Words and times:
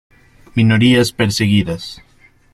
Minorías 0.57 1.07
Perseguidas. 1.19 1.83